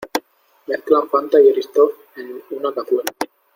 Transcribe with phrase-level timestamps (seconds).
[0.65, 3.03] Mezclan Fanta y Eristoff en una cazuela.